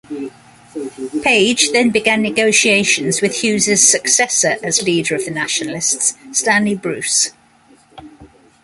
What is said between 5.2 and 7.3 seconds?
the Nationalists, Stanley Bruce.